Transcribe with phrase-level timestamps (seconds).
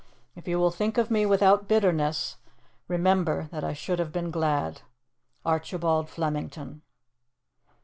[0.35, 2.37] If you will think of me without bitterness,
[2.87, 4.81] remember that I should have been glad.
[5.45, 6.81] "ARCHIBALD FLEMINGTON."